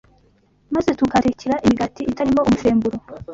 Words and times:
maze 0.75 0.89
tukahatekera 0.99 1.61
imigati 1.65 2.01
itarimo 2.11 2.41
umusemburo, 2.45 2.97